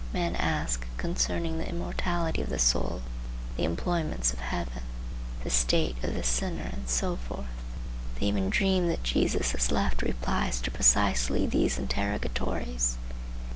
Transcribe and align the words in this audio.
Men 0.13 0.35
ask 0.35 0.87
concerning 0.97 1.59
the 1.59 1.69
immortality 1.69 2.41
of 2.41 2.49
the 2.49 2.57
soul, 2.57 3.03
the 3.55 3.65
employments 3.65 4.33
of 4.33 4.39
heaven, 4.39 4.81
the 5.43 5.51
state 5.51 5.95
of 6.03 6.15
the 6.15 6.23
sinner, 6.23 6.67
and 6.73 6.89
so 6.89 7.17
forth. 7.17 7.45
They 8.19 8.25
even 8.25 8.49
dream 8.49 8.87
that 8.87 9.03
Jesus 9.03 9.51
has 9.51 9.71
left 9.71 10.01
replies 10.01 10.59
to 10.61 10.71
precisely 10.71 11.45
these 11.45 11.77
interrogatories. 11.77 12.97